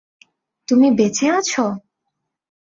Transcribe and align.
তুমি 0.67 0.87
বেঁচে 0.91 1.27
আছ! 1.29 1.51